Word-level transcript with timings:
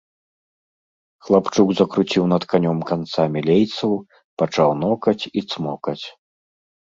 Хлапчук 1.25 1.69
закруціў 1.79 2.23
над 2.33 2.43
канём 2.53 2.79
канцамі 2.91 3.39
лейцаў, 3.49 3.91
пачаў 4.43 4.69
нокаць 4.83 5.23
і 5.37 5.47
цмокаць. 5.53 6.01